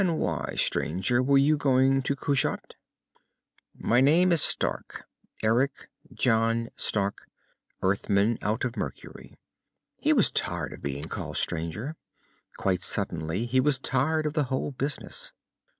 "Ah! 0.01 0.03
And 0.03 0.17
why, 0.17 0.55
stranger, 0.57 1.21
were 1.21 1.37
you 1.37 1.55
going 1.57 2.01
to 2.01 2.15
Kushat?" 2.15 2.73
"My 3.77 4.01
name 4.01 4.31
is 4.31 4.41
Stark. 4.41 5.05
Eric 5.43 5.91
John 6.11 6.69
Stark, 6.75 7.27
Earthman, 7.83 8.39
out 8.41 8.65
of 8.65 8.75
Mercury." 8.75 9.37
He 9.97 10.11
was 10.11 10.31
tired 10.31 10.73
of 10.73 10.81
being 10.81 11.05
called 11.07 11.37
stranger. 11.37 11.97
Quite 12.57 12.81
suddenly, 12.81 13.45
he 13.45 13.59
was 13.59 13.77
tired 13.77 14.25
of 14.25 14.33
the 14.33 14.45
whole 14.45 14.71
business. 14.71 15.33